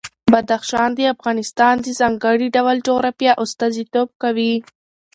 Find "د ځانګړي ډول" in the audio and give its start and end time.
1.81-2.77